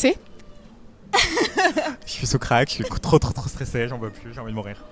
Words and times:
stressé. 0.00 0.16
Je 2.06 2.10
suis 2.10 2.26
sous 2.26 2.38
crack, 2.38 2.70
je 2.70 2.74
suis 2.76 2.84
trop 2.84 3.18
trop 3.18 3.32
trop 3.32 3.46
stressé, 3.46 3.88
j'en 3.88 3.98
peux 3.98 4.08
plus, 4.08 4.32
j'ai 4.32 4.40
envie 4.40 4.52
de 4.52 4.56
mourir. 4.56 4.82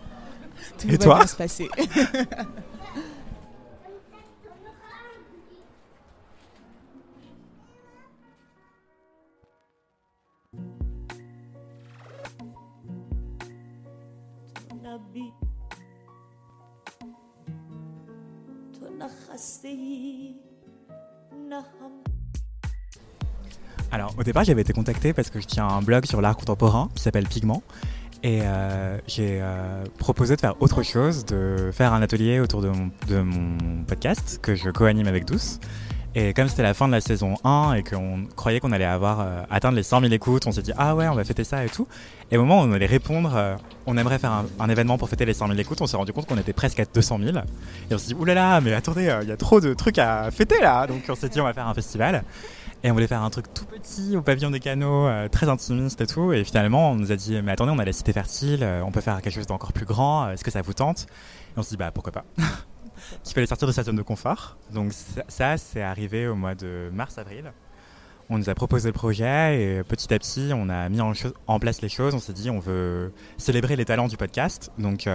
Tout 0.79 0.89
Et 0.89 0.93
va 0.93 0.99
toi 0.99 1.15
bien 1.17 1.27
se 1.27 1.37
passer. 1.37 1.71
نبی 14.83 15.33
تو 18.73 18.89
نه 18.99 19.09
خسته 19.09 19.69
ای 19.69 20.35
نه 21.49 21.61
هم 21.61 21.93
Alors 23.92 24.14
au 24.18 24.24
départ 24.24 24.44
j'avais 24.44 24.62
été 24.62 24.74
contacté 24.74 25.14
parce 25.14 25.30
que 25.30 25.40
je 25.40 25.48
tiens 25.48 25.68
un 25.68 25.82
blog 25.82 26.06
sur 26.06 26.22
l'art 26.22 26.38
contemporain 26.38 26.90
qui 26.96 27.02
s'appelle 27.02 27.28
Pigment 27.28 27.64
et 28.22 28.42
euh, 28.44 28.98
j'ai 29.08 29.40
euh, 29.42 29.84
proposé 29.98 30.36
de 30.36 30.42
faire 30.42 30.62
autre 30.62 30.84
chose, 30.84 31.26
de 31.26 31.72
faire 31.72 31.94
un 31.94 32.02
atelier 32.02 32.40
autour 32.40 32.62
de 32.62 32.70
mon, 33.22 33.84
podcast 33.88 34.40
que 34.42 34.56
je 34.56 34.70
co-anime 34.70 35.08
avec 35.08 35.26
Douce. 35.26 35.60
Et 36.16 36.34
comme 36.34 36.50
c'était 36.50 36.64
la 36.64 36.74
fin 36.74 36.88
de 36.88 36.92
la 36.92 37.02
saison 37.02 37.36
1 37.44 37.74
et 37.76 37.84
qu'on 37.84 38.26
croyait 38.36 38.60
qu'on 38.60 38.72
allait 38.72 38.84
avoir 38.84 39.22
euh, 39.22 39.44
atteindre 39.50 39.78
les 39.78 39.84
100 39.84 40.02
000 40.02 40.12
écoutes, 40.12 40.48
on 40.48 40.52
s'est 40.52 40.64
dit 40.64 40.74
ah 40.76 40.96
ouais 40.96 41.08
on 41.08 41.16
va 41.16 41.24
fêter 41.24 41.44
ça 41.44 41.64
et 41.64 41.70
tout. 41.70 41.88
Et 42.32 42.38
au 42.38 42.42
moment 42.42 42.62
où 42.62 42.66
on 42.66 42.74
allait 42.74 42.88
répondre, 42.88 43.32
euh, 43.36 43.56
on 43.86 43.96
aimerait 43.96 44.20
faire 44.20 44.32
un, 44.32 44.46
un 44.60 44.70
événement 44.70 44.98
pour 44.98 45.08
fêter 45.08 45.26
les 45.26 45.34
100 45.34 45.48
000 45.48 45.60
écoutes, 45.60 45.82
on 45.82 45.88
s'est 45.88 45.98
rendu 45.98 46.12
compte 46.12 46.26
qu'on 46.26 46.38
était 46.38 46.54
presque 46.54 46.80
à 46.80 46.86
200 46.86 47.20
000. 47.24 47.38
Et 47.38 47.94
on 47.94 47.98
s'est 47.98 48.08
dit 48.08 48.16
oulala 48.16 48.60
mais 48.60 48.74
attendez 48.74 49.16
il 49.22 49.30
y 49.30 49.32
a 49.32 49.38
trop 49.38 49.62
de 49.62 49.74
trucs 49.74 50.00
à 50.00 50.30
fêter 50.32 50.60
là. 50.62 50.88
Donc 50.88 51.04
on 51.08 51.16
s'est 51.16 51.30
dit 51.30 51.40
on 51.40 51.46
va 51.46 51.54
faire 51.54 51.68
un 51.68 51.74
festival. 51.74 52.24
Et 52.82 52.90
on 52.90 52.94
voulait 52.94 53.08
faire 53.08 53.24
un 53.24 53.30
truc 53.30 53.54
tout 53.54 53.66
petit 53.66 54.16
au 54.16 54.22
pavillon 54.22 54.52
des 54.52 54.62
canaux, 54.62 55.06
euh, 55.08 55.28
très 55.28 55.50
intimiste 55.50 56.00
et 56.00 56.08
tout. 56.08 56.32
Et 56.32 56.46
finalement, 56.46 56.92
on 56.92 56.96
nous 56.96 57.12
a 57.12 57.18
dit, 57.18 57.42
mais 57.42 57.52
attendez, 57.52 57.72
on 57.76 57.80
a 57.80 57.84
la 57.84 57.92
cité 57.92 58.14
fertile, 58.14 58.64
euh, 58.64 58.82
on 58.86 58.92
peut 58.92 59.02
faire 59.02 59.22
quelque 59.22 59.34
chose 59.34 59.48
d'encore 59.48 59.74
plus 59.74 59.86
grand. 59.86 60.26
euh, 60.26 60.32
Est-ce 60.32 60.46
que 60.46 60.52
ça 60.52 60.62
vous 60.62 60.74
tente? 60.74 61.02
Et 61.02 61.60
on 61.60 61.62
s'est 61.62 61.72
dit, 61.72 61.78
bah 61.78 61.92
pourquoi 61.92 62.14
pas. 62.14 62.24
Qu'il 63.24 63.34
fallait 63.34 63.48
sortir 63.48 63.68
de 63.68 63.74
sa 63.74 63.84
zone 63.84 63.98
de 63.98 64.02
confort. 64.02 64.58
Donc 64.74 64.94
ça, 65.28 65.58
c'est 65.58 65.82
arrivé 65.82 66.28
au 66.28 66.36
mois 66.36 66.56
de 66.56 66.90
mars-avril. 66.94 67.52
On 68.30 68.38
nous 68.38 68.50
a 68.50 68.56
proposé 68.56 68.88
le 68.88 68.94
projet 68.94 69.62
et 69.62 69.84
petit 69.84 70.14
à 70.14 70.20
petit, 70.20 70.52
on 70.54 70.70
a 70.70 70.88
mis 70.88 71.02
en, 71.02 71.60
place 71.60 71.82
les 71.82 71.90
choses. 71.90 72.14
On 72.14 72.20
s'est 72.20 72.34
dit, 72.34 72.50
on 72.50 72.60
veut 72.60 73.12
célébrer 73.38 73.76
les 73.76 73.86
talents 73.86 74.08
du 74.08 74.18
podcast. 74.18 74.72
Donc, 74.78 75.10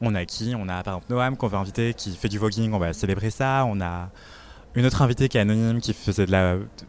on 0.00 0.14
a 0.16 0.24
qui 0.24 0.54
On 0.56 0.68
a 0.68 0.82
par 0.82 0.94
exemple 0.94 1.12
Noam 1.12 1.36
qu'on 1.36 1.46
veut 1.46 1.56
inviter, 1.56 1.94
qui 1.94 2.16
fait 2.16 2.28
du 2.28 2.38
voguing. 2.38 2.72
On 2.72 2.80
va 2.80 2.92
célébrer 2.92 3.30
ça. 3.30 3.64
On 3.68 3.80
a 3.80 4.10
une 4.74 4.86
autre 4.86 5.02
invitée 5.02 5.28
qui 5.28 5.38
est 5.38 5.40
anonyme, 5.40 5.80
qui 5.80 5.92
faisait 5.92 6.26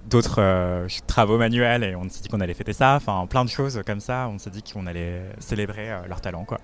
d'autres 0.09 0.41
euh, 0.41 0.87
travaux 1.07 1.37
manuels 1.37 1.83
et 1.83 1.95
on 1.95 2.07
s'est 2.09 2.21
dit 2.21 2.29
qu'on 2.29 2.41
allait 2.41 2.53
fêter 2.53 2.73
ça. 2.73 2.95
Enfin, 2.95 3.25
plein 3.27 3.45
de 3.45 3.49
choses 3.49 3.81
comme 3.85 3.99
ça. 3.99 4.29
On 4.31 4.37
s'est 4.37 4.49
dit 4.49 4.61
qu'on 4.61 4.85
allait 4.85 5.23
célébrer 5.39 5.91
euh, 5.91 6.07
leur 6.07 6.21
talent, 6.21 6.45
quoi. 6.45 6.59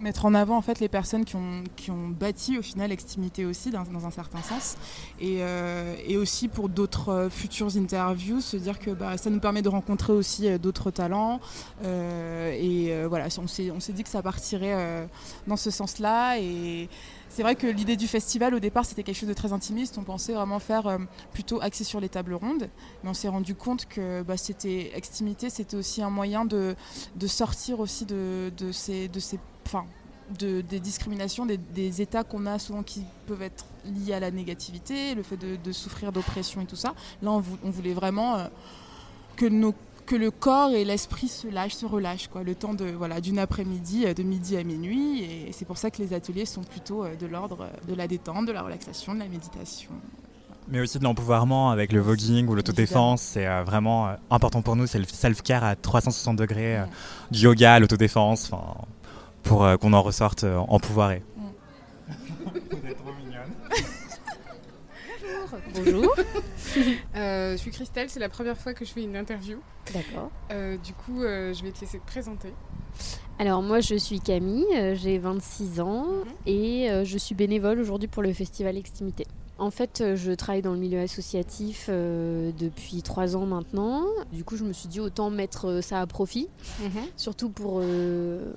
Mettre 0.00 0.24
en 0.24 0.32
avant 0.32 0.56
en 0.56 0.62
fait 0.62 0.80
les 0.80 0.88
personnes 0.88 1.26
qui 1.26 1.36
ont, 1.36 1.62
qui 1.76 1.90
ont 1.90 2.08
bâti 2.08 2.56
au 2.56 2.62
final 2.62 2.90
Extimité 2.90 3.44
aussi 3.44 3.70
dans, 3.70 3.82
dans 3.82 4.06
un 4.06 4.10
certain 4.10 4.40
sens. 4.40 4.78
Et, 5.20 5.38
euh, 5.40 5.94
et 6.06 6.16
aussi 6.16 6.48
pour 6.48 6.70
d'autres 6.70 7.10
euh, 7.10 7.28
futures 7.28 7.76
interviews 7.76 8.40
se 8.40 8.56
dire 8.56 8.78
que 8.78 8.90
bah, 8.92 9.18
ça 9.18 9.28
nous 9.28 9.40
permet 9.40 9.60
de 9.60 9.68
rencontrer 9.68 10.14
aussi 10.14 10.48
euh, 10.48 10.56
d'autres 10.56 10.90
talents. 10.90 11.38
Et 11.84 12.94
voilà 13.08 13.28
on 13.38 13.46
s'est 13.46 13.70
on 13.70 13.80
s'est 13.80 13.92
dit 13.92 14.02
que 14.02 14.08
ça 14.08 14.22
partirait 14.22 15.08
dans 15.46 15.56
ce 15.56 15.70
sens 15.70 15.98
là 15.98 16.38
et 16.38 16.88
c'est 17.28 17.42
vrai 17.42 17.54
que 17.54 17.66
l'idée 17.66 17.96
du 17.96 18.08
festival 18.08 18.54
au 18.54 18.58
départ 18.58 18.84
c'était 18.84 19.02
quelque 19.02 19.16
chose 19.16 19.28
de 19.28 19.34
très 19.34 19.52
intimiste. 19.52 19.98
On 19.98 20.02
pensait 20.02 20.32
vraiment 20.32 20.58
faire 20.58 20.98
plutôt 21.32 21.60
axé 21.60 21.84
sur 21.84 22.00
les 22.00 22.08
tables 22.08 22.34
rondes. 22.34 22.68
Mais 23.02 23.10
on 23.10 23.14
s'est 23.14 23.28
rendu 23.28 23.54
compte 23.54 23.86
que 23.86 24.22
bah, 24.22 24.36
c'était 24.36 24.92
Extimité 24.94 25.50
c'était 25.50 25.76
aussi 25.76 26.02
un 26.02 26.10
moyen 26.10 26.44
de, 26.44 26.74
de 27.16 27.26
sortir 27.26 27.80
aussi 27.80 28.04
de, 28.04 28.52
de 28.56 28.72
ces 28.72 29.08
de 29.08 29.20
ces 29.20 29.38
enfin, 29.72 29.84
de, 30.38 30.60
des 30.60 30.80
discriminations, 30.80 31.46
des, 31.46 31.56
des 31.56 32.00
états 32.02 32.24
qu'on 32.24 32.46
a 32.46 32.58
souvent 32.58 32.82
qui 32.82 33.02
peuvent 33.26 33.42
être 33.42 33.64
liés 33.84 34.12
à 34.14 34.20
la 34.20 34.30
négativité, 34.30 35.14
le 35.14 35.22
fait 35.22 35.36
de, 35.36 35.56
de 35.56 35.72
souffrir 35.72 36.12
d'oppression 36.12 36.60
et 36.60 36.66
tout 36.66 36.76
ça. 36.76 36.94
Là, 37.22 37.30
on, 37.32 37.40
vou- 37.40 37.58
on 37.64 37.70
voulait 37.70 37.94
vraiment 37.94 38.36
euh, 38.36 38.46
que, 39.36 39.46
nos, 39.46 39.74
que 40.06 40.14
le 40.16 40.30
corps 40.30 40.70
et 40.70 40.84
l'esprit 40.84 41.28
se 41.28 41.48
lâchent, 41.48 41.74
se 41.74 41.86
relâchent, 41.86 42.28
quoi, 42.28 42.42
le 42.44 42.54
temps 42.54 42.74
de 42.74 42.84
voilà 42.84 43.20
d'une 43.20 43.38
après-midi, 43.38 44.04
euh, 44.06 44.14
de 44.14 44.22
midi 44.22 44.56
à 44.56 44.62
minuit. 44.64 45.22
Et 45.22 45.52
c'est 45.52 45.64
pour 45.64 45.78
ça 45.78 45.90
que 45.90 46.00
les 46.02 46.12
ateliers 46.12 46.46
sont 46.46 46.62
plutôt 46.62 47.04
euh, 47.04 47.16
de 47.16 47.26
l'ordre 47.26 47.68
de 47.88 47.94
la 47.94 48.06
détente, 48.06 48.46
de 48.46 48.52
la 48.52 48.62
relaxation, 48.62 49.14
de 49.14 49.18
la 49.20 49.28
méditation. 49.28 49.90
Mais 50.68 50.78
aussi 50.78 51.00
de 51.00 51.04
l'empouvoirment 51.04 51.70
avec 51.70 51.90
le 51.90 52.00
voguing 52.00 52.46
ou 52.46 52.54
l'autodéfense. 52.54 53.22
C'est 53.22 53.46
euh, 53.48 53.64
vraiment 53.64 54.06
euh, 54.08 54.14
important 54.30 54.62
pour 54.62 54.76
nous. 54.76 54.86
C'est 54.86 55.00
le 55.00 55.06
self-care 55.06 55.64
à 55.64 55.74
360 55.74 56.36
degrés, 56.36 56.84
du 57.32 57.40
yoga, 57.40 57.80
l'autodéfense, 57.80 58.48
enfin, 58.52 58.74
pour 59.42 59.64
euh, 59.64 59.76
qu'on 59.76 59.92
en 59.92 60.02
ressorte 60.02 60.44
euh, 60.44 60.56
empouvoiré. 60.56 61.22
Bonjour. 65.74 66.14
Euh, 67.16 67.52
je 67.52 67.56
suis 67.56 67.72
Christelle, 67.72 68.08
c'est 68.08 68.20
la 68.20 68.28
première 68.28 68.56
fois 68.56 68.74
que 68.74 68.84
je 68.84 68.92
fais 68.92 69.02
une 69.02 69.16
interview. 69.16 69.58
D'accord. 69.92 70.30
Euh, 70.52 70.76
du 70.76 70.92
coup, 70.92 71.20
euh, 71.22 71.52
je 71.52 71.64
vais 71.64 71.72
te 71.72 71.80
laisser 71.80 71.98
te 71.98 72.06
présenter. 72.06 72.52
Alors 73.40 73.60
moi 73.60 73.80
je 73.80 73.96
suis 73.96 74.20
Camille, 74.20 74.66
euh, 74.76 74.94
j'ai 74.94 75.18
26 75.18 75.80
ans 75.80 76.06
et 76.46 76.88
euh, 76.90 77.04
je 77.04 77.18
suis 77.18 77.34
bénévole 77.34 77.80
aujourd'hui 77.80 78.06
pour 78.06 78.22
le 78.22 78.32
festival 78.32 78.76
Extimité. 78.76 79.26
En 79.58 79.72
fait, 79.72 80.14
je 80.14 80.30
travaille 80.30 80.62
dans 80.62 80.72
le 80.72 80.78
milieu 80.78 81.00
associatif 81.00 81.86
euh, 81.88 82.52
depuis 82.56 83.02
trois 83.02 83.34
ans 83.34 83.46
maintenant. 83.46 84.04
Du 84.32 84.44
coup, 84.44 84.56
je 84.56 84.62
me 84.64 84.72
suis 84.72 84.88
dit 84.88 85.00
autant 85.00 85.30
mettre 85.30 85.80
ça 85.82 86.00
à 86.00 86.06
profit, 86.06 86.48
surtout 87.16 87.50
pour, 87.50 87.80
euh, 87.82 88.52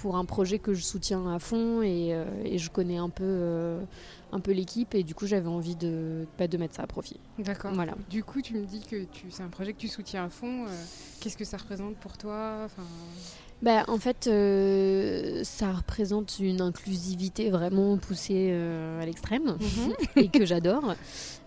pour 0.00 0.16
un 0.16 0.24
projet 0.24 0.58
que 0.58 0.74
je 0.74 0.82
soutiens 0.82 1.32
à 1.32 1.38
fond 1.38 1.82
et, 1.82 2.10
euh, 2.14 2.24
et 2.44 2.58
je 2.58 2.70
connais 2.70 2.98
un 2.98 3.08
peu, 3.10 3.24
euh, 3.26 3.80
un 4.32 4.40
peu 4.40 4.52
l'équipe 4.52 4.94
et 4.94 5.02
du 5.02 5.14
coup, 5.14 5.26
j'avais 5.26 5.48
envie 5.48 5.76
de, 5.76 6.26
bah, 6.38 6.46
de 6.48 6.56
mettre 6.58 6.74
ça 6.76 6.82
à 6.82 6.86
profit. 6.86 7.18
D'accord. 7.38 7.72
Voilà. 7.74 7.94
Du 8.10 8.22
coup, 8.24 8.40
tu 8.42 8.54
me 8.54 8.64
dis 8.64 8.80
que 8.80 9.04
tu, 9.04 9.26
c'est 9.30 9.42
un 9.42 9.48
projet 9.48 9.72
que 9.72 9.78
tu 9.78 9.88
soutiens 9.88 10.24
à 10.24 10.28
fond. 10.28 10.64
euh, 10.66 10.84
Qu'est-ce 11.20 11.36
que 11.36 11.44
ça 11.44 11.56
représente 11.56 11.96
pour 11.96 12.16
toi 12.16 12.60
Enfin, 12.64 12.82
Bah, 13.62 13.84
en 13.88 13.98
fait, 13.98 14.26
euh, 14.28 15.42
ça 15.44 15.72
représente 15.72 16.38
une 16.38 16.60
inclusivité 16.60 17.50
vraiment 17.50 17.96
poussée 17.98 18.50
euh, 18.52 19.00
à 19.02 19.06
l'extrême 19.06 19.56
et 20.16 20.28
que 20.28 20.46
j'adore. 20.46 20.94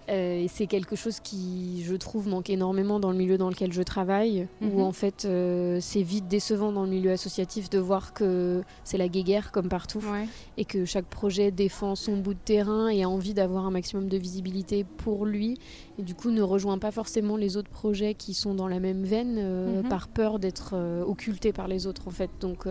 Euh, 0.09 0.44
et 0.44 0.47
c'est 0.47 0.67
quelque 0.67 0.95
chose 0.95 1.19
qui, 1.19 1.84
je 1.85 1.95
trouve, 1.95 2.28
manque 2.28 2.50
énormément 2.50 3.00
dans 3.00 3.12
le 3.12 3.17
milieu 3.17 3.38
dans 3.38 3.50
lequel 3.50 3.72
je 3.72 3.81
travaille, 3.84 4.47
Mhm. 4.59 4.73
où 4.73 4.81
en 4.81 4.91
fait, 4.91 5.25
euh, 5.25 5.78
c'est 5.79 6.02
vite 6.02 6.28
décevant 6.28 6.72
dans 6.72 6.84
le 6.84 6.90
milieu 6.90 7.11
associatif 7.11 7.70
de 7.70 7.79
voir 7.79 8.14
que 8.14 8.64
c'est 8.84 8.97
la 8.97 9.08
guéguerre 9.08 9.52
comme 9.52 9.70
partout 9.70 9.99
ouais. 10.11 10.28
et 10.58 10.66
que 10.66 10.85
chaque 10.85 11.05
projet 11.05 11.52
défend 11.52 11.96
son 11.96 12.17
bout 12.17 12.34
de 12.34 12.40
terrain 12.43 12.90
et 12.90 13.03
a 13.03 13.09
envie 13.09 13.34
d'avoir 13.34 13.66
un 13.66 13.72
maximum 13.72 14.08
de 14.09 14.17
visibilité 14.17 14.84
pour 14.97 15.25
lui 15.25 15.58
et 15.99 16.02
du 16.02 16.16
coup 16.16 16.31
ne 16.31 16.41
rejoint 16.41 16.78
pas 16.79 16.91
forcément 16.91 17.37
les 17.37 17.55
autres 17.58 17.70
projets 17.70 18.14
qui 18.16 18.34
sont 18.34 18.53
dans 18.55 18.67
la 18.67 18.79
même 18.79 19.03
veine 19.03 19.35
euh, 19.40 19.81
Mhm. 19.81 19.90
par 19.90 20.08
peur 20.08 20.40
d'être 20.40 20.73
occulté 21.08 21.53
par 21.53 21.67
les 21.67 21.85
autres 21.87 22.08
en 22.08 22.11
fait 22.11 22.29
donc 22.40 22.66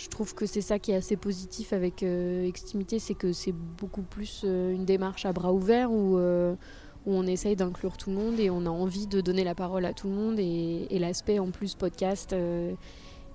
je 0.00 0.08
trouve 0.08 0.34
que 0.34 0.46
c'est 0.46 0.62
ça 0.62 0.78
qui 0.78 0.92
est 0.92 0.96
assez 0.96 1.16
positif 1.16 1.74
avec 1.74 2.02
euh, 2.02 2.46
Extimité, 2.46 2.98
c'est 2.98 3.14
que 3.14 3.32
c'est 3.32 3.52
beaucoup 3.52 4.02
plus 4.02 4.42
euh, 4.44 4.72
une 4.72 4.86
démarche 4.86 5.26
à 5.26 5.32
bras 5.32 5.52
ouverts 5.52 5.90
euh, 5.92 6.54
où, 7.04 7.12
on 7.12 7.26
essaye 7.26 7.54
d'inclure 7.54 7.98
tout 7.98 8.08
le 8.08 8.16
monde 8.16 8.40
et 8.40 8.48
on 8.48 8.64
a 8.64 8.70
envie 8.70 9.06
de 9.06 9.20
donner 9.20 9.44
la 9.44 9.54
parole 9.54 9.84
à 9.84 9.92
tout 9.92 10.08
le 10.08 10.14
monde. 10.14 10.38
Et, 10.38 10.98
l'aspect 10.98 11.38
en 11.38 11.50
plus 11.50 11.74
podcast 11.74 12.34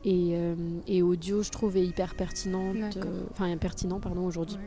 et, 0.04 1.02
audio, 1.04 1.44
je 1.44 1.50
trouve, 1.52 1.78
est 1.78 1.86
hyper 1.86 2.16
pertinent, 2.16 2.74
enfin 3.32 3.56
pertinent 3.58 4.00
pardon, 4.00 4.26
aujourd'hui. 4.26 4.58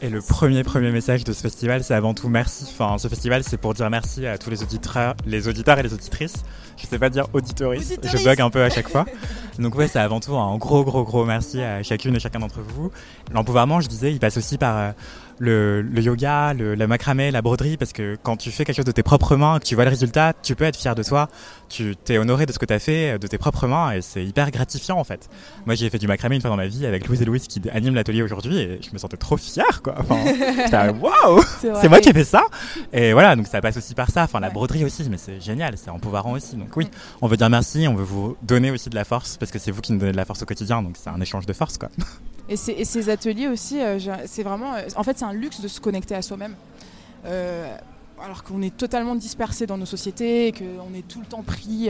Et 0.00 0.10
le 0.10 0.20
premier 0.20 0.62
premier 0.62 0.90
message 0.90 1.24
de 1.24 1.32
ce 1.32 1.40
festival, 1.40 1.82
c'est 1.82 1.94
avant 1.94 2.14
tout 2.14 2.28
merci. 2.28 2.66
Enfin, 2.68 2.98
ce 2.98 3.08
festival, 3.08 3.42
c'est 3.44 3.56
pour 3.56 3.74
dire 3.74 3.88
merci 3.90 4.26
à 4.26 4.38
tous 4.38 4.50
les 4.50 4.62
auditeurs, 4.62 5.14
les 5.26 5.48
auditeurs 5.48 5.78
et 5.78 5.82
les 5.82 5.94
auditrices. 5.94 6.44
Je 6.76 6.86
sais 6.86 6.98
pas 6.98 7.10
dire 7.10 7.26
auditoris, 7.32 7.94
je 8.02 8.24
bug 8.24 8.40
un 8.40 8.50
peu 8.50 8.62
à 8.62 8.70
chaque 8.70 8.88
fois. 8.88 9.06
Donc 9.58 9.74
ouais, 9.76 9.88
c'est 9.88 9.98
avant 9.98 10.20
tout 10.20 10.36
un 10.36 10.56
gros 10.56 10.84
gros 10.84 11.04
gros 11.04 11.24
merci 11.24 11.60
à 11.62 11.82
chacune 11.82 12.14
et 12.16 12.20
chacun 12.20 12.40
d'entre 12.40 12.60
vous. 12.60 12.90
L'empouvoirment, 13.32 13.80
je 13.80 13.88
disais, 13.88 14.12
il 14.12 14.18
passe 14.18 14.36
aussi 14.36 14.58
par 14.58 14.76
euh, 14.76 14.90
le, 15.38 15.82
le 15.82 16.02
yoga, 16.02 16.54
le, 16.54 16.74
la 16.74 16.86
macramé, 16.86 17.30
la 17.30 17.42
broderie, 17.42 17.76
parce 17.76 17.92
que 17.92 18.16
quand 18.22 18.36
tu 18.36 18.50
fais 18.50 18.64
quelque 18.64 18.76
chose 18.76 18.84
de 18.84 18.92
tes 18.92 19.02
propres 19.02 19.36
mains, 19.36 19.58
que 19.58 19.64
tu 19.64 19.74
vois 19.74 19.84
le 19.84 19.90
résultat, 19.90 20.32
tu 20.42 20.54
peux 20.54 20.64
être 20.64 20.76
fier 20.76 20.94
de 20.94 21.02
toi, 21.02 21.28
tu 21.68 21.96
t'es 21.96 22.18
honoré 22.18 22.46
de 22.46 22.52
ce 22.52 22.58
que 22.58 22.66
tu 22.66 22.72
as 22.72 22.78
fait 22.78 23.18
de 23.18 23.26
tes 23.26 23.38
propres 23.38 23.66
mains, 23.66 23.92
et 23.92 24.00
c'est 24.02 24.24
hyper 24.24 24.50
gratifiant 24.50 24.98
en 24.98 25.04
fait. 25.04 25.28
Moi 25.66 25.74
j'ai 25.74 25.90
fait 25.90 25.98
du 25.98 26.06
macramé 26.06 26.36
une 26.36 26.40
fois 26.40 26.50
dans 26.50 26.56
ma 26.56 26.66
vie 26.66 26.86
avec 26.86 27.06
Louise 27.08 27.22
et 27.22 27.24
Louise 27.24 27.46
qui 27.48 27.60
animent 27.72 27.94
l'atelier 27.94 28.22
aujourd'hui, 28.22 28.58
et 28.58 28.80
je 28.82 28.90
me 28.92 28.98
sentais 28.98 29.16
trop 29.16 29.36
fier 29.36 29.82
quoi. 29.82 29.94
Enfin, 29.98 30.16
waouh, 31.00 31.42
c'est 31.60 31.88
moi 31.88 32.00
qui 32.00 32.10
ai 32.10 32.12
fait 32.12 32.24
ça. 32.24 32.44
Et 32.92 33.12
voilà, 33.12 33.34
donc 33.36 33.46
ça 33.46 33.60
passe 33.60 33.76
aussi 33.76 33.94
par 33.94 34.10
ça. 34.10 34.24
Enfin 34.24 34.40
la 34.40 34.50
broderie 34.50 34.84
aussi, 34.84 35.08
mais 35.10 35.18
c'est 35.18 35.40
génial, 35.40 35.74
c'est 35.76 35.90
empouvoirant 35.90 36.32
aussi. 36.32 36.56
Donc 36.56 36.76
oui, 36.76 36.88
on 37.22 37.26
veut 37.26 37.36
dire 37.36 37.50
merci, 37.50 37.86
on 37.88 37.94
veut 37.94 38.04
vous 38.04 38.36
donner 38.42 38.70
aussi 38.70 38.88
de 38.90 38.94
la 38.94 39.04
force, 39.04 39.36
parce 39.44 39.52
que 39.52 39.58
c'est 39.58 39.70
vous 39.70 39.80
qui 39.80 39.92
nous 39.92 39.98
donnez 39.98 40.12
de 40.12 40.16
la 40.16 40.24
force 40.24 40.42
au 40.42 40.46
quotidien, 40.46 40.82
donc 40.82 40.96
c'est 40.98 41.10
un 41.10 41.20
échange 41.20 41.46
de 41.46 41.52
force 41.52 41.78
quoi. 41.78 41.88
Et, 42.48 42.56
ces- 42.56 43.08
ateliers 43.08 43.48
aussi, 43.48 43.80
euh, 43.80 43.98
c'est 44.26 44.42
vraiment. 44.42 44.74
euh, 44.74 44.82
en 44.96 45.02
fait, 45.02 45.16
c'est 45.18 45.24
un 45.24 45.32
luxe 45.32 45.60
de 45.60 45.68
se 45.68 45.80
connecter 45.80 46.14
à 46.14 46.20
soi-même. 46.22 46.54
Euh, 47.24 47.74
alors 48.22 48.44
qu'on 48.44 48.60
est 48.62 48.74
totalement 48.76 49.14
dispersé 49.16 49.66
dans 49.66 49.76
nos 49.76 49.86
sociétés, 49.86 50.52
qu'on 50.52 50.94
est 50.94 51.06
tout 51.08 51.20
le 51.20 51.26
temps 51.26 51.42
pris. 51.42 51.88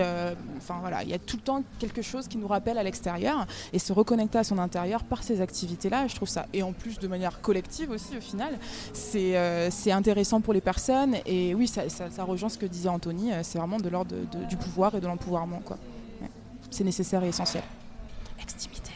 Enfin 0.56 0.76
voilà, 0.80 1.02
il 1.02 1.10
y 1.10 1.12
a 1.12 1.18
tout 1.18 1.36
le 1.36 1.42
temps 1.42 1.62
quelque 1.78 2.02
chose 2.02 2.28
qui 2.28 2.38
nous 2.38 2.46
rappelle 2.48 2.78
à 2.78 2.82
l'extérieur. 2.82 3.46
Et 3.72 3.78
se 3.78 3.92
reconnecter 3.92 4.38
à 4.38 4.44
son 4.44 4.58
intérieur 4.58 5.04
par 5.04 5.22
ces 5.22 5.40
activités-là, 5.42 6.06
je 6.08 6.14
trouve 6.14 6.28
ça. 6.28 6.46
Et 6.52 6.62
en 6.62 6.72
plus, 6.72 6.98
de 6.98 7.08
manière 7.08 7.40
collective 7.42 7.90
aussi, 7.90 8.16
au 8.16 8.20
final, 8.20 8.56
c'est 8.94 9.36
intéressant 9.92 10.40
pour 10.40 10.54
les 10.54 10.60
personnes. 10.62 11.16
Et 11.26 11.54
oui, 11.54 11.68
ça, 11.68 11.82
ça- 11.88 12.24
rejoint 12.24 12.48
ce 12.48 12.58
que 12.58 12.66
disait 12.66 12.88
Anthony. 12.88 13.30
C'est 13.42 13.58
vraiment 13.58 13.78
de 13.78 13.88
l'ordre 13.88 14.14
du 14.48 14.56
pouvoir 14.56 14.94
et 14.94 15.00
de 15.00 15.06
l'empouvoirment. 15.06 15.60
quoi. 15.64 15.76
C'est 16.74 16.82
nécessaire 16.82 17.22
et 17.22 17.28
essentiel. 17.28 17.62
Extimité. 18.42 18.90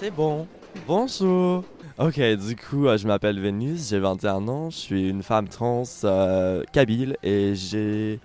C'est 0.00 0.10
bon. 0.10 0.48
Bonjour. 0.88 1.62
Ok, 1.98 2.18
du 2.18 2.56
coup, 2.56 2.88
euh, 2.88 2.98
je 2.98 3.06
m'appelle 3.06 3.38
Vénus, 3.38 3.90
j'ai 3.90 4.00
21 4.00 4.48
ans, 4.48 4.70
je 4.70 4.76
suis 4.76 5.08
une 5.08 5.22
femme 5.22 5.46
trans 5.46 5.84
euh, 6.02 6.64
kabyle 6.72 7.16
et 7.22 7.54
j'ai, 7.54 8.18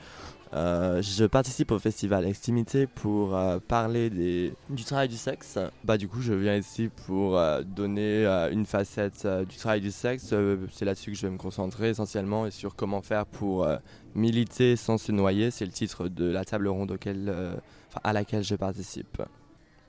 euh, 0.56 1.02
je 1.02 1.25
participe 1.25 1.72
au 1.72 1.80
festival 1.80 2.25
Extimité 2.25 2.88
pour 2.88 3.36
euh, 3.36 3.60
parler 3.60 4.10
du 4.69 4.84
travail 4.86 5.10
du 5.10 5.18
sexe. 5.18 5.60
Bah, 5.84 5.98
du 5.98 6.07
coup, 6.07 6.22
je 6.22 6.34
viens 6.34 6.56
ici 6.56 6.90
pour 7.06 7.38
euh, 7.38 7.62
donner 7.62 8.25
une 8.52 8.66
facette 8.66 9.28
du 9.50 9.57
travail 9.57 9.81
du 9.81 9.92
sexe. 9.92 10.34
C'est 10.72 10.86
là-dessus 10.86 11.12
que 11.12 11.18
je 11.18 11.28
vais 11.28 11.34
me 11.34 11.38
concentrer 11.38 11.90
essentiellement 11.90 12.46
et 12.46 12.52
sur 12.52 12.75
comment 12.75 13.02
faire 13.02 13.25
pour 13.25 13.68
militer 14.13 14.75
sans 14.75 14.98
se 14.98 15.12
noyer. 15.12 15.52
C'est 15.52 15.66
le 15.66 15.72
titre 15.72 16.07
de 16.07 16.25
la 16.25 16.46
table 16.46 16.68
ronde 16.68 16.98
à 18.04 18.13
laquelle 18.13 18.44
je 18.44 18.56
participe. 18.56 19.22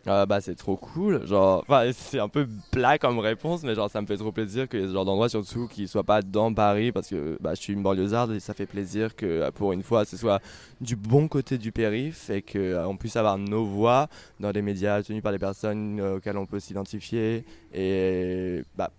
Ah 0.08 0.24
bah 0.24 0.40
c'est 0.40 0.54
trop 0.54 0.76
cool, 0.76 1.26
genre, 1.26 1.64
c'est 1.92 2.20
un 2.20 2.28
peu 2.28 2.46
plat 2.70 2.96
comme 2.96 3.18
réponse, 3.18 3.64
mais 3.64 3.74
genre 3.74 3.90
ça 3.90 4.00
me 4.00 4.06
fait 4.06 4.16
trop 4.16 4.30
plaisir 4.30 4.68
ait 4.72 4.86
ce 4.86 4.92
genre 4.92 5.04
d'endroit 5.04 5.28
surtout 5.28 5.66
qui 5.66 5.88
soit 5.88 6.04
pas 6.04 6.22
dans 6.22 6.54
Paris 6.54 6.92
parce 6.92 7.08
que 7.08 7.36
bah, 7.40 7.54
je 7.54 7.60
suis 7.60 7.72
une 7.72 7.82
banlieusarde 7.82 8.30
et 8.32 8.38
ça 8.38 8.54
fait 8.54 8.66
plaisir 8.66 9.16
que 9.16 9.26
euh, 9.26 9.50
pour 9.50 9.72
une 9.72 9.82
fois 9.82 10.04
ce 10.04 10.16
soit 10.16 10.40
du 10.80 10.94
bon 10.94 11.26
côté 11.26 11.58
du 11.58 11.72
périph 11.72 12.30
et 12.30 12.42
qu'on 12.42 12.96
puisse 12.96 13.16
avoir 13.16 13.36
nos 13.36 13.64
voix 13.64 14.08
dans 14.38 14.52
des 14.52 14.62
médias 14.62 15.02
tenus 15.02 15.22
par 15.24 15.32
des 15.32 15.40
personnes 15.40 15.98
euh, 15.98 16.16
auxquelles 16.16 16.36
on 16.38 16.46
peut 16.46 16.60
s'identifier 16.60 17.44
et 17.74 18.62
bah, 18.76 18.90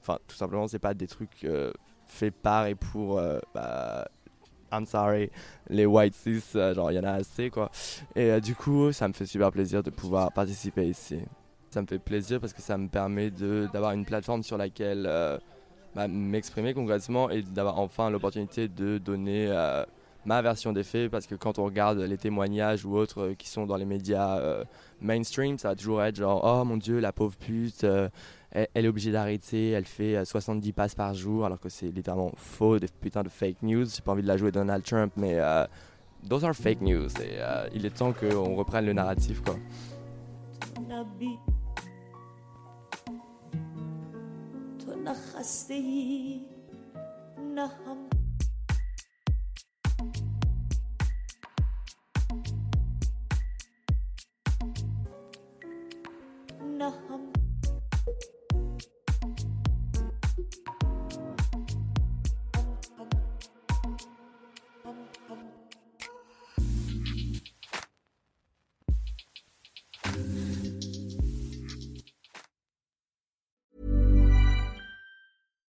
enfin 0.00 0.18
tout 0.26 0.36
simplement 0.36 0.68
c'est 0.68 0.78
pas 0.78 0.94
des 0.94 1.06
trucs 1.06 1.44
euh, 1.44 1.70
faits 2.06 2.34
par 2.34 2.66
et 2.66 2.74
pour 2.74 3.18
euh, 3.18 3.38
bah, 3.54 4.08
I'm 4.76 4.86
sorry, 4.86 5.30
les 5.68 5.86
white 5.86 6.14
cis, 6.14 6.42
euh, 6.54 6.74
genre 6.74 6.90
il 6.90 6.94
y 6.94 6.98
en 6.98 7.04
a 7.04 7.12
assez 7.12 7.50
quoi. 7.50 7.70
Et 8.14 8.30
euh, 8.30 8.40
du 8.40 8.54
coup, 8.54 8.92
ça 8.92 9.08
me 9.08 9.12
fait 9.12 9.26
super 9.26 9.50
plaisir 9.50 9.82
de 9.82 9.90
pouvoir 9.90 10.32
participer 10.32 10.86
ici. 10.86 11.18
Ça 11.70 11.82
me 11.82 11.86
fait 11.86 11.98
plaisir 11.98 12.40
parce 12.40 12.52
que 12.52 12.62
ça 12.62 12.76
me 12.78 12.88
permet 12.88 13.30
d'avoir 13.30 13.92
une 13.92 14.04
plateforme 14.04 14.42
sur 14.42 14.56
laquelle 14.56 15.06
euh, 15.08 15.38
bah, 15.94 16.08
m'exprimer 16.08 16.74
concrètement 16.74 17.30
et 17.30 17.42
d'avoir 17.42 17.78
enfin 17.78 18.10
l'opportunité 18.10 18.68
de 18.68 18.98
donner 18.98 19.50
ma 20.24 20.42
version 20.42 20.72
des 20.72 20.84
faits 20.84 21.10
parce 21.10 21.26
que 21.26 21.34
quand 21.34 21.58
on 21.58 21.64
regarde 21.64 21.98
les 21.98 22.16
témoignages 22.16 22.84
ou 22.84 22.96
autres 22.96 23.34
qui 23.38 23.48
sont 23.48 23.66
dans 23.66 23.76
les 23.76 23.84
médias 23.84 24.40
mainstream, 25.00 25.58
ça 25.58 25.68
va 25.68 25.76
toujours 25.76 26.02
être 26.02 26.16
genre 26.16 26.40
oh 26.44 26.64
mon 26.64 26.76
dieu, 26.76 26.98
la 26.98 27.12
pauvre 27.12 27.36
pute, 27.36 27.84
elle, 28.55 28.67
elle 28.73 28.85
est 28.85 28.87
obligée 28.87 29.11
d'arrêter, 29.11 29.71
elle 29.71 29.85
fait 29.85 30.15
euh, 30.17 30.25
70 30.25 30.73
passes 30.73 30.95
par 30.95 31.13
jour 31.13 31.45
alors 31.45 31.59
que 31.59 31.69
c'est 31.69 31.87
littéralement 31.89 32.31
faux, 32.35 32.79
des 32.79 32.87
putains 32.87 33.23
de 33.23 33.29
fake 33.29 33.61
news. 33.63 33.85
J'ai 33.85 34.01
pas 34.01 34.11
envie 34.11 34.23
de 34.23 34.27
la 34.27 34.37
jouer 34.37 34.51
Donald 34.51 34.83
Trump, 34.83 35.13
mais 35.15 35.35
euh, 35.39 35.65
those 36.27 36.43
are 36.43 36.53
fake 36.53 36.81
news 36.81 37.09
et 37.21 37.39
euh, 37.39 37.67
il 37.73 37.85
est 37.85 37.91
temps 37.97 38.13
qu'on 38.13 38.55
reprenne 38.55 38.85
le 38.85 38.93
narratif 38.93 39.41
quoi. 39.41 39.55
نبی 40.89 41.39